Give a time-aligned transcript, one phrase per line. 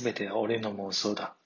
[0.00, 1.36] すべては俺の妄想だ。